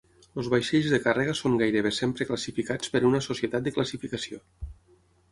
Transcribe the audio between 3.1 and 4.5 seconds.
societat de classificació.